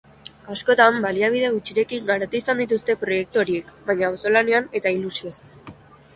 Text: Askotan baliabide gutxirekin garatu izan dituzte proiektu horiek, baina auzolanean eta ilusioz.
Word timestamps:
Askotan 0.53 0.95
baliabide 1.03 1.51
gutxirekin 1.57 2.07
garatu 2.07 2.39
izan 2.39 2.63
dituzte 2.65 2.97
proiektu 3.03 3.43
horiek, 3.43 3.71
baina 3.91 4.11
auzolanean 4.11 4.69
eta 4.83 4.97
ilusioz. 4.99 5.37